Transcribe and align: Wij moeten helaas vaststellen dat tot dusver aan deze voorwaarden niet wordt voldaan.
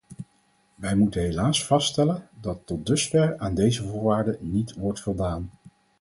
Wij 0.75 0.95
moeten 0.95 1.21
helaas 1.21 1.65
vaststellen 1.65 2.29
dat 2.39 2.59
tot 2.65 2.85
dusver 2.85 3.37
aan 3.37 3.55
deze 3.55 3.83
voorwaarden 3.83 4.37
niet 4.39 4.73
wordt 4.73 4.99
voldaan. 5.01 5.49